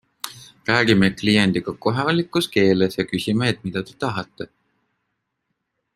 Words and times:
Räägime 0.69 1.09
kliendiga 1.19 1.75
kohalikus 1.85 2.49
keeles 2.57 2.99
ja 3.01 3.07
küsime, 3.13 3.53
et 3.55 3.63
mida 3.69 3.85
te 3.91 3.97
tahate? 4.07 4.49